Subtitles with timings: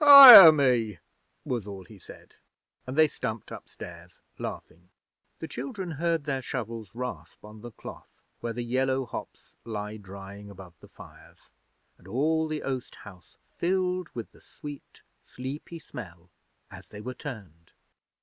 [0.03, 0.97] 'Hire me!'
[1.45, 2.33] was all he said,
[2.87, 4.89] and they stumped upstairs laughing.
[5.37, 10.49] The children heard their shovels rasp on the cloth where the yellow hops lie drying
[10.49, 11.51] above the fires,
[11.99, 16.31] and all the oast house filled with the sweet, sleepy smell
[16.71, 17.73] as they were turned.